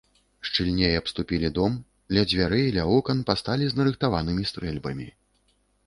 Шчыльней 0.47 0.93
абступілі 1.01 1.51
дом, 1.59 1.75
ля 2.19 2.23
дзвярэй, 2.31 2.65
ля 2.79 2.89
акон 2.97 3.23
пасталі 3.31 3.65
з 3.71 3.85
нарыхтаванымі 3.85 4.43
стрэльбамі. 4.55 5.07